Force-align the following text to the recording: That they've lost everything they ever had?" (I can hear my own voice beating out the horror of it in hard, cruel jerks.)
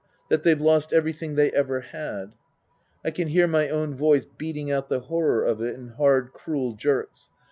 That 0.29 0.41
they've 0.41 0.59
lost 0.59 0.93
everything 0.93 1.35
they 1.35 1.51
ever 1.51 1.81
had?" 1.81 2.33
(I 3.05 3.11
can 3.11 3.27
hear 3.27 3.45
my 3.45 3.69
own 3.69 3.93
voice 3.93 4.25
beating 4.25 4.71
out 4.71 4.89
the 4.89 5.01
horror 5.01 5.43
of 5.45 5.61
it 5.61 5.75
in 5.75 5.89
hard, 5.89 6.33
cruel 6.33 6.73
jerks.) 6.73 7.29